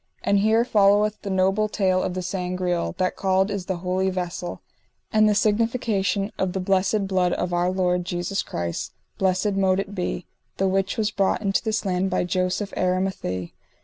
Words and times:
And 0.23 0.39
here 0.39 0.65
followeth 0.65 1.21
the 1.21 1.29
noble 1.29 1.69
tale 1.69 2.01
of 2.01 2.15
the 2.15 2.23
Sangreal, 2.23 2.95
that 2.97 3.15
called 3.15 3.51
is 3.51 3.67
the 3.67 3.75
Holy 3.85 4.09
Vessel; 4.09 4.59
and 5.13 5.29
the 5.29 5.35
signification 5.35 6.31
of 6.39 6.53
the 6.53 6.59
blessed 6.59 7.05
blood 7.07 7.33
of 7.33 7.53
our 7.53 7.69
Lord 7.69 8.03
Jesus 8.03 8.41
Christ, 8.41 8.93
blessed 9.19 9.51
mote 9.53 9.79
it 9.79 9.93
be, 9.93 10.25
the 10.57 10.67
which 10.67 10.97
was 10.97 11.11
brought 11.11 11.43
into 11.43 11.63
this 11.63 11.85
land 11.85 12.09
by 12.09 12.23
Joseph 12.23 12.73
Aramathie. 12.75 13.51